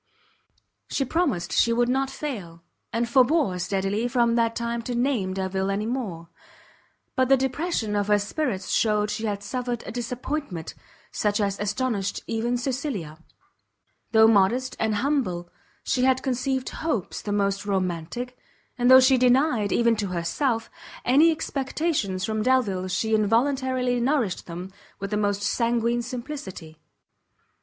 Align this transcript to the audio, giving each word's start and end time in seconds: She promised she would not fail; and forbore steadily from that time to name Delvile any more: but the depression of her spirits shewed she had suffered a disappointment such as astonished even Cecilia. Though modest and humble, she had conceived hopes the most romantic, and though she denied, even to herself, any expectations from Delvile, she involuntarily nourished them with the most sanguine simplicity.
She 0.89 1.05
promised 1.05 1.51
she 1.51 1.71
would 1.71 1.87
not 1.87 2.09
fail; 2.09 2.63
and 2.91 3.07
forbore 3.07 3.59
steadily 3.59 4.07
from 4.07 4.33
that 4.33 4.55
time 4.55 4.81
to 4.81 4.95
name 4.95 5.35
Delvile 5.35 5.69
any 5.69 5.85
more: 5.85 6.29
but 7.15 7.29
the 7.29 7.37
depression 7.37 7.95
of 7.95 8.07
her 8.07 8.17
spirits 8.17 8.69
shewed 8.71 9.11
she 9.11 9.27
had 9.27 9.43
suffered 9.43 9.83
a 9.85 9.91
disappointment 9.91 10.73
such 11.11 11.39
as 11.39 11.59
astonished 11.59 12.23
even 12.25 12.57
Cecilia. 12.57 13.19
Though 14.11 14.25
modest 14.27 14.75
and 14.79 14.95
humble, 14.95 15.51
she 15.83 16.03
had 16.03 16.23
conceived 16.23 16.69
hopes 16.69 17.21
the 17.21 17.31
most 17.31 17.67
romantic, 17.67 18.35
and 18.79 18.89
though 18.89 19.01
she 19.01 19.19
denied, 19.19 19.71
even 19.71 19.95
to 19.97 20.07
herself, 20.07 20.71
any 21.05 21.29
expectations 21.29 22.25
from 22.25 22.41
Delvile, 22.41 22.87
she 22.87 23.13
involuntarily 23.13 23.99
nourished 23.99 24.47
them 24.47 24.73
with 24.99 25.11
the 25.11 25.17
most 25.17 25.43
sanguine 25.43 26.01
simplicity. 26.01 26.79